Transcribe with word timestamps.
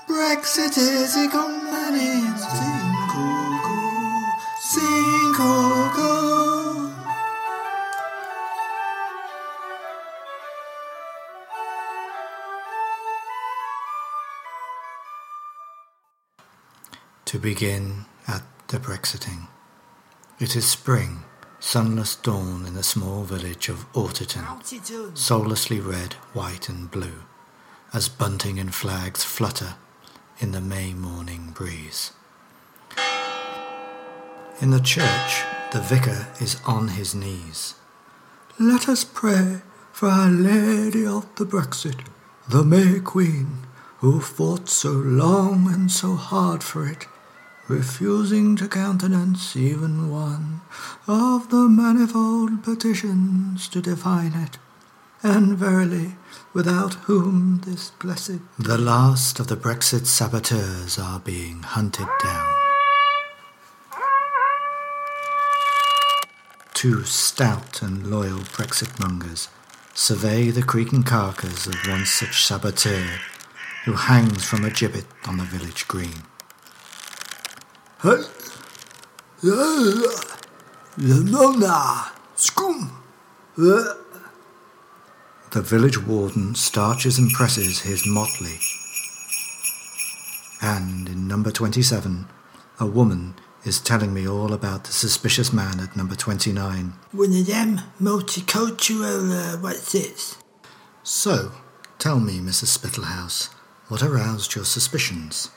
Brexit 0.08 0.78
is 0.78 1.14
icumen 1.16 1.94
in. 2.00 2.32
Sin 2.38 2.94
koko, 3.12 3.76
sin 4.58 5.34
koko. 5.36 6.12
To 17.26 17.38
begin 17.38 18.06
at 18.26 18.44
the 18.68 18.78
Brexiting. 18.78 19.48
It 20.40 20.56
is 20.56 20.64
spring, 20.64 21.24
sunless 21.60 22.16
dawn 22.16 22.66
in 22.66 22.74
the 22.74 22.82
small 22.82 23.24
village 23.24 23.68
of 23.68 23.90
Oughtiton, 23.92 25.16
soullessly 25.16 25.80
red, 25.80 26.14
white, 26.32 26.68
and 26.68 26.90
blue, 26.90 27.24
as 27.92 28.08
bunting 28.08 28.58
and 28.58 28.74
flags 28.74 29.24
flutter 29.24 29.74
in 30.38 30.52
the 30.52 30.60
May 30.60 30.92
morning 30.92 31.52
breeze. 31.54 32.12
In 34.60 34.70
the 34.70 34.80
church, 34.80 35.42
the 35.72 35.80
vicar 35.80 36.28
is 36.40 36.60
on 36.66 36.88
his 36.88 37.14
knees. 37.14 37.74
Let 38.58 38.88
us 38.88 39.04
pray 39.04 39.60
for 39.92 40.08
Our 40.08 40.30
Lady 40.30 41.06
of 41.06 41.26
the 41.36 41.44
Brexit, 41.44 42.06
the 42.48 42.64
May 42.64 43.00
Queen, 43.00 43.66
who 43.98 44.20
fought 44.20 44.68
so 44.68 44.92
long 44.92 45.72
and 45.72 45.90
so 45.90 46.14
hard 46.14 46.62
for 46.62 46.86
it, 46.86 47.06
refusing 47.68 48.54
to 48.56 48.68
countenance 48.68 49.56
even 49.56 50.10
one 50.10 50.60
of 51.08 51.50
the 51.50 51.68
manifold 51.68 52.62
petitions 52.62 53.68
to 53.68 53.80
define 53.80 54.32
it, 54.34 54.58
and 55.22 55.58
verily, 55.58 56.14
without 56.52 56.94
whom 57.06 57.60
this 57.64 57.90
blessed... 57.90 58.38
The 58.58 58.78
last 58.78 59.40
of 59.40 59.48
the 59.48 59.56
Brexit 59.56 60.06
saboteurs 60.06 60.98
are 60.98 61.18
being 61.20 61.62
hunted 61.62 62.08
down. 62.22 62.54
Two 66.74 67.04
stout 67.04 67.82
and 67.82 68.06
loyal 68.06 68.40
Brexit 68.40 69.00
mongers 69.00 69.48
survey 69.94 70.50
the 70.50 70.62
creaking 70.62 71.02
carcass 71.02 71.66
of 71.66 71.74
one 71.88 72.04
such 72.04 72.44
saboteur 72.44 73.18
who 73.86 73.94
hangs 73.94 74.44
from 74.44 74.64
a 74.64 74.70
gibbet 74.70 75.06
on 75.26 75.38
the 75.38 75.44
village 75.44 75.88
green. 75.88 76.22
The 85.50 85.62
village 85.62 86.00
warden 86.06 86.54
starches 86.54 87.18
and 87.18 87.32
presses 87.32 87.80
his 87.80 88.06
motley. 88.06 88.60
And 90.62 91.08
in 91.08 91.26
number 91.26 91.50
27, 91.50 92.28
a 92.78 92.86
woman 92.86 93.34
is 93.64 93.80
telling 93.80 94.14
me 94.14 94.28
all 94.28 94.52
about 94.52 94.84
the 94.84 94.92
suspicious 94.92 95.52
man 95.52 95.80
at 95.80 95.96
number 95.96 96.14
29. 96.14 96.92
One 97.10 97.32
of 97.32 97.46
them 97.46 97.80
multicultural, 98.00 99.32
uh, 99.32 99.56
what's 99.58 99.96
it? 99.96 100.36
So, 101.02 101.50
tell 101.98 102.20
me, 102.20 102.38
Mrs. 102.38 102.78
Spittlehouse, 102.78 103.52
what 103.88 104.04
aroused 104.04 104.54
your 104.54 104.64
suspicions? 104.64 105.50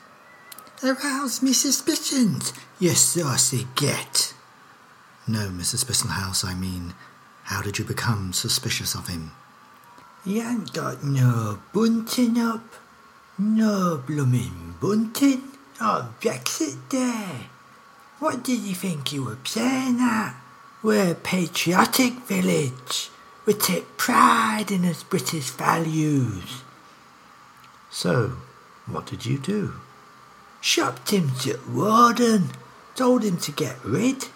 Arouse 0.82 1.42
me 1.42 1.52
suspicions. 1.52 2.52
You 2.78 2.90
saucy 2.90 3.66
get. 3.74 4.32
No, 5.28 5.48
Mrs. 5.50 5.84
Spittlehouse, 5.84 6.44
I 6.44 6.54
mean, 6.54 6.94
how 7.44 7.60
did 7.60 7.78
you 7.78 7.84
become 7.84 8.32
suspicious 8.32 8.94
of 8.94 9.08
him? 9.08 9.32
You 10.24 10.42
ain't 10.42 10.72
got 10.72 11.04
no 11.04 11.60
bunting 11.74 12.38
up. 12.38 12.64
No 13.38 14.02
bloomin' 14.06 14.76
bunting 14.80 15.50
Brexit 15.80 16.76
Day. 16.88 17.46
What 18.18 18.42
did 18.42 18.60
you 18.60 18.74
think 18.74 19.12
you 19.12 19.24
were 19.24 19.36
playing 19.36 19.98
at? 20.00 20.34
We're 20.82 21.12
a 21.12 21.14
patriotic 21.14 22.14
village. 22.26 23.10
We 23.46 23.54
take 23.54 23.96
pride 23.96 24.70
in 24.70 24.84
its 24.84 25.02
British 25.02 25.50
values. 25.50 26.62
So, 27.90 28.36
what 28.86 29.06
did 29.06 29.24
you 29.24 29.38
do? 29.38 29.74
Shopped 30.60 31.10
him 31.10 31.30
to 31.40 31.58
warden. 31.68 32.50
Told 32.94 33.22
him 33.24 33.38
to 33.38 33.52
get 33.52 33.82
rid. 33.84 34.26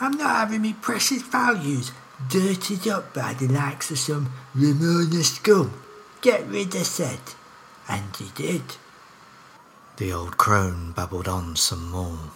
I'm 0.00 0.12
not 0.12 0.36
having 0.36 0.62
me 0.62 0.72
precious 0.72 1.22
values 1.22 1.92
dirtied 2.28 2.88
up 2.88 3.12
by 3.14 3.34
the 3.34 3.48
likes 3.48 3.90
of 3.90 3.98
some 3.98 4.32
Remoaner 4.56 5.22
scum. 5.22 5.82
Get 6.22 6.46
rid, 6.46 6.74
I 6.74 6.82
said. 6.82 7.20
And 7.88 8.16
he 8.16 8.30
did. 8.34 8.62
The 9.96 10.12
old 10.12 10.38
crone 10.38 10.92
babbled 10.92 11.28
on 11.28 11.56
some 11.56 11.90
more. 11.90 12.30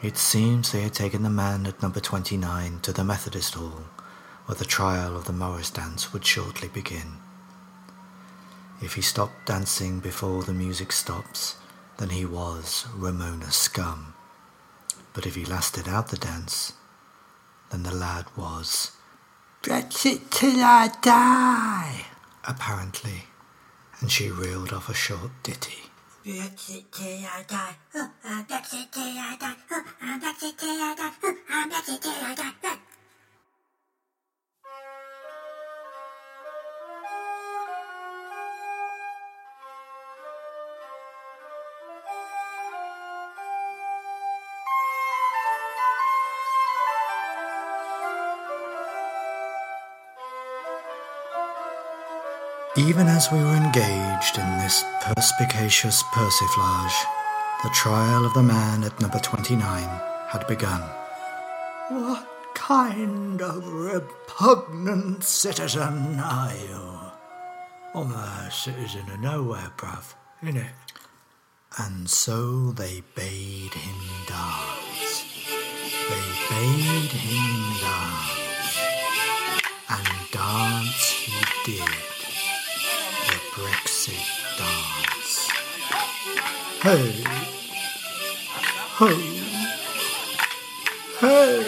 It 0.00 0.16
seems 0.16 0.72
they 0.72 0.80
had 0.82 0.94
taken 0.94 1.22
the 1.22 1.30
man 1.30 1.66
at 1.66 1.82
number 1.82 2.00
29 2.00 2.80
to 2.80 2.92
the 2.92 3.04
Methodist 3.04 3.54
Hall, 3.54 3.84
where 4.46 4.56
the 4.56 4.64
trial 4.64 5.16
of 5.16 5.26
the 5.26 5.32
Morris 5.34 5.68
dance 5.68 6.12
would 6.12 6.24
shortly 6.24 6.68
begin. 6.68 7.18
If 8.80 8.94
he 8.94 9.02
stopped 9.02 9.44
dancing 9.44 10.00
before 10.00 10.44
the 10.44 10.54
music 10.54 10.92
stops, 10.92 11.56
then 11.98 12.10
he 12.10 12.24
was 12.24 12.86
Remoaner 12.96 13.52
Scum. 13.52 14.14
But 15.12 15.26
if 15.26 15.34
he 15.34 15.44
lasted 15.44 15.88
out 15.88 16.08
the 16.08 16.16
dance, 16.16 16.72
then 17.70 17.82
the 17.82 17.94
lad 17.94 18.26
was 18.36 18.92
Brexit 19.62 20.30
till 20.30 20.62
I 20.62 20.90
die. 21.02 22.06
apparently, 22.46 23.24
and 24.00 24.10
she 24.10 24.30
reeled 24.30 24.72
off 24.72 24.88
a 24.88 24.94
short 24.94 25.30
ditty. 25.42 25.82
Brexit 26.24 26.84
till 26.92 27.24
I 27.26 27.44
die. 27.46 27.76
Uh, 27.94 28.08
uh, 28.24 28.42
Brexit 28.44 28.90
till 28.92 29.02
I 29.02 29.36
die. 29.40 29.56
Uh, 29.70 29.76
uh, 30.02 30.18
Brexit 30.18 30.56
till 30.58 30.68
I 30.70 30.94
die. 30.96 31.12
Uh, 31.28 31.68
Brexit 31.68 32.00
till 32.00 32.12
I 32.12 32.34
die. 32.34 32.78
Even 52.78 53.08
as 53.08 53.32
we 53.32 53.38
were 53.38 53.56
engaged 53.56 54.38
in 54.38 54.58
this 54.58 54.84
perspicacious 55.00 56.04
persiflage, 56.14 56.94
the 57.64 57.70
trial 57.70 58.24
of 58.24 58.32
the 58.34 58.42
man 58.42 58.84
at 58.84 59.00
number 59.00 59.18
29 59.18 59.60
had 60.28 60.46
begun. 60.46 60.80
What 61.88 62.24
kind 62.54 63.42
of 63.42 63.66
repugnant 63.66 65.24
citizen 65.24 66.20
are 66.20 66.54
you? 66.54 67.00
Oh, 67.94 68.04
I'm 68.04 68.12
a 68.12 68.48
citizen 68.52 69.10
of 69.10 69.18
nowhere, 69.18 69.72
bruv, 69.76 70.14
innit? 70.40 70.70
And 71.78 72.08
so 72.08 72.70
they 72.70 73.02
bade 73.16 73.74
him 73.74 74.00
dance. 74.28 75.24
They 76.08 76.28
bade 76.48 77.10
him 77.10 77.74
dance. 77.80 78.78
And 79.90 80.30
dance 80.30 81.10
he 81.10 81.42
did. 81.64 82.17
Hey! 86.88 87.12
Ho! 88.96 89.08
Hey! 91.20 91.60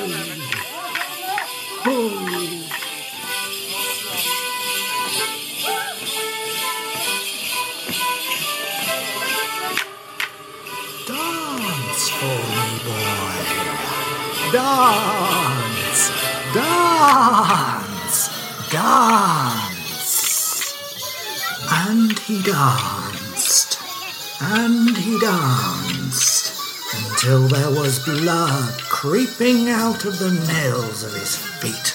Ho! 1.85 1.95
Dance 11.07 12.05
for 12.17 12.41
me, 12.49 12.69
boy. 12.87 13.45
Dance, 14.57 16.03
dance, 16.55 18.21
dance. 18.73 20.17
And 21.71 22.19
he 22.21 22.37
danced, 22.43 23.00
and 24.43 24.97
he 24.97 25.19
danced, 25.19 26.55
until 26.95 27.47
there 27.49 27.71
was 27.71 28.05
blood 28.05 28.73
creeping 28.83 29.69
out 29.69 30.05
of 30.05 30.19
the 30.19 30.31
nails 30.49 31.05
of 31.05 31.13
his 31.13 31.37
feet. 31.37 31.95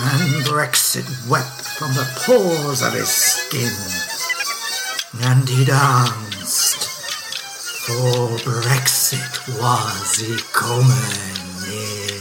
And 0.00 0.44
Brexit 0.44 1.06
wept 1.28 1.60
from 1.60 1.92
the 1.94 2.06
pores 2.16 2.82
of 2.82 2.92
his 2.92 3.08
skin. 3.08 3.72
And 5.22 5.48
he 5.48 5.64
danced, 5.64 6.88
for 7.86 8.38
Brexit 8.38 9.48
was 9.60 10.42
coming 10.52 11.34
in. 11.68 12.13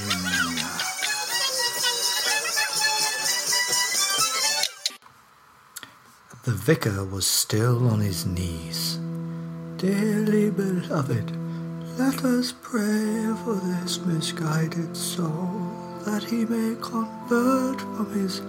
The 6.43 6.51
vicar 6.51 7.05
was 7.05 7.25
still 7.25 7.87
on 7.87 8.01
his 8.01 8.25
knees. 8.25 8.99
Dearly 9.77 10.49
beloved, 10.49 11.31
let 11.97 12.25
us 12.25 12.53
pray 12.61 13.33
for 13.45 13.55
this 13.63 14.01
misguided 14.01 14.97
soul, 14.97 15.71
that 16.05 16.21
he 16.21 16.43
may 16.43 16.75
convert 16.81 17.79
from 17.79 18.13
his 18.13 18.41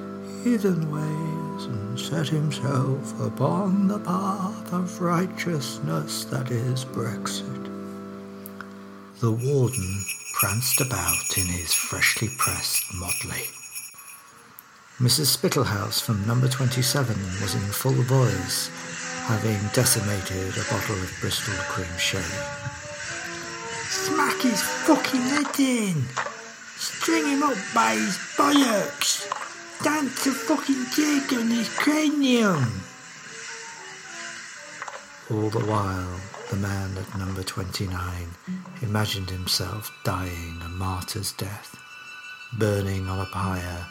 heathen 0.42 0.90
ways 0.90 1.66
and 1.66 2.00
set 2.00 2.26
himself 2.26 3.20
upon 3.20 3.86
the 3.86 4.00
path 4.00 4.72
of 4.72 5.00
righteousness 5.00 6.24
that 6.24 6.50
is 6.50 6.84
Brexit. 6.84 7.70
The 9.20 9.30
warden 9.30 10.04
pranced 10.32 10.80
about 10.80 11.38
in 11.38 11.46
his 11.46 11.72
freshly 11.72 12.28
pressed 12.38 12.92
motley. 12.92 13.44
Mrs. 15.00 15.36
Spittlehouse 15.36 16.00
from 16.00 16.24
number 16.24 16.46
27 16.46 17.16
was 17.42 17.56
in 17.56 17.60
full 17.62 18.00
voice, 18.06 18.68
having 19.26 19.58
decimated 19.72 20.56
a 20.56 20.72
bottle 20.72 20.94
of 20.94 21.18
Bristol 21.20 21.54
cream 21.66 21.98
sherry. 21.98 22.22
Smack 23.90 24.40
his 24.40 24.62
fucking 24.62 25.20
head 25.20 25.58
in! 25.58 26.00
String 26.76 27.26
him 27.26 27.42
up 27.42 27.56
by 27.74 27.94
his 27.94 28.16
bollocks! 28.36 29.26
Dance 29.82 30.26
a 30.28 30.30
fucking 30.30 30.84
jig 30.94 31.40
on 31.40 31.48
his 31.48 31.68
cranium! 31.70 32.64
All 35.28 35.50
the 35.50 35.66
while, 35.66 36.20
the 36.50 36.56
man 36.56 36.96
at 36.96 37.18
number 37.18 37.42
29 37.42 37.90
imagined 38.80 39.30
himself 39.30 39.90
dying 40.04 40.62
a 40.64 40.68
martyr's 40.68 41.32
death, 41.32 41.76
burning 42.56 43.08
on 43.08 43.18
a 43.18 43.26
pyre, 43.26 43.86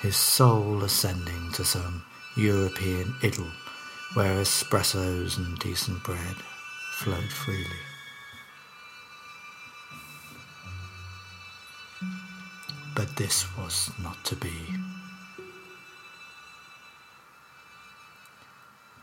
his 0.00 0.16
soul 0.16 0.82
ascending 0.84 1.52
to 1.52 1.64
some 1.64 2.04
European 2.36 3.14
idyll 3.22 3.50
where 4.14 4.40
espressos 4.40 5.36
and 5.36 5.58
decent 5.58 6.02
bread 6.04 6.36
flowed 6.92 7.30
freely. 7.30 7.64
But 12.94 13.16
this 13.16 13.44
was 13.56 13.90
not 14.02 14.24
to 14.24 14.36
be. 14.36 14.52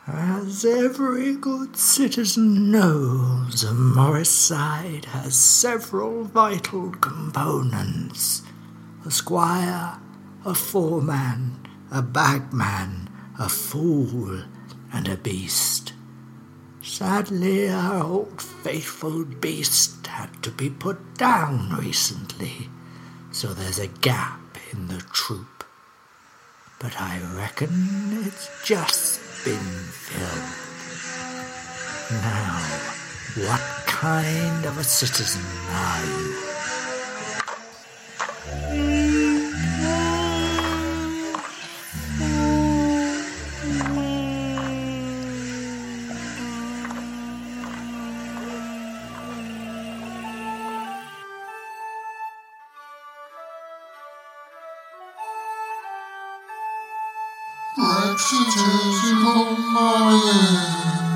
As 0.08 0.66
every 0.66 1.36
good 1.36 1.78
citizen 1.78 2.72
knows, 2.72 3.64
a 3.64 3.74
Morris 3.74 4.30
side 4.30 5.06
has 5.06 5.36
several 5.36 6.24
vital 6.24 6.92
components. 6.92 8.42
A 9.06 9.12
squire, 9.12 10.00
a 10.46 10.54
foreman, 10.54 11.58
a 11.92 12.02
bagman, 12.02 13.10
a 13.40 13.48
fool, 13.48 14.42
and 14.92 15.08
a 15.08 15.16
beast. 15.16 15.94
Sadly, 16.82 17.70
our 17.70 18.04
old 18.04 18.42
faithful 18.42 19.24
beast 19.24 20.06
had 20.08 20.44
to 20.44 20.52
be 20.52 20.70
put 20.70 21.16
down 21.16 21.76
recently, 21.78 22.70
so 23.32 23.54
there's 23.54 23.80
a 23.80 23.88
gap 23.88 24.58
in 24.72 24.88
the 24.90 25.02
troop. 25.14 25.64
But 26.80 27.00
I 27.00 27.22
reckon 27.38 27.70
it's 28.26 28.50
just 28.66 29.46
been 29.46 29.58
filled. 29.58 30.64
Now, 32.22 32.60
what 33.48 33.62
kind 33.88 34.66
of 34.66 34.78
a 34.78 34.84
citizen 34.84 35.42
are 35.70 36.06
you? 36.06 36.53
Brexit 57.76 58.54
is 58.54 59.14
calling. 59.24 61.13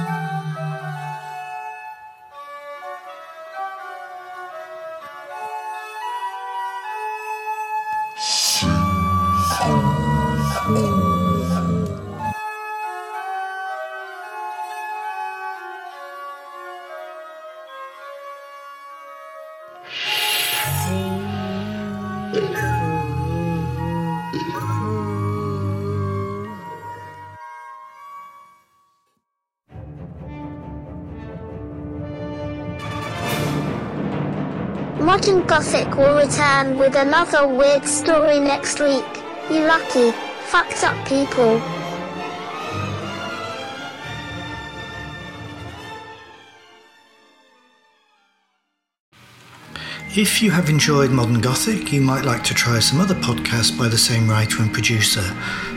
Modern 35.08 35.46
Gothic 35.48 35.96
will 35.96 36.18
return 36.18 36.78
with 36.78 36.98
another 36.98 37.48
weird 37.48 37.86
story 37.86 38.42
next 38.42 38.82
week. 38.82 39.06
You 39.50 39.62
lucky, 39.62 40.12
fucked 40.48 40.84
up 40.84 40.98
people. 41.08 41.62
If 50.14 50.42
you 50.42 50.52
have 50.52 50.70
enjoyed 50.70 51.12
Modern 51.12 51.40
Gothic, 51.40 51.94
you 51.94 52.02
might 52.02 52.26
like 52.26 52.44
to 52.44 52.54
try 52.54 52.80
some 52.80 53.00
other 53.00 53.16
podcasts 53.16 53.80
by 53.80 53.88
the 53.88 53.98
same 53.98 54.30
writer 54.30 54.62
and 54.62 54.74
producer, 54.74 55.24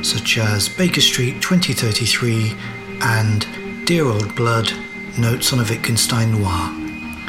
such 0.03 0.39
as 0.39 0.69
Baker 0.69 1.01
Street 1.01 1.41
2033 1.41 2.57
and 3.03 3.87
Dear 3.87 4.07
Old 4.07 4.35
Blood 4.35 4.73
Notes 5.17 5.53
on 5.53 5.61
a 5.61 5.63
Wittgenstein 5.63 6.33
Noir. 6.33 6.80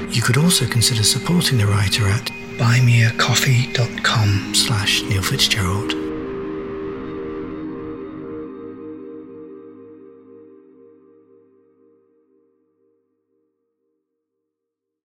You 0.09 0.21
could 0.21 0.37
also 0.37 0.65
consider 0.65 1.03
supporting 1.03 1.57
the 1.57 1.67
writer 1.67 2.07
at 2.07 2.25
buymeacoffee.com 2.57 4.55
slash 4.55 5.01
Neil 5.03 5.21
Fitzgerald. 5.21 6.00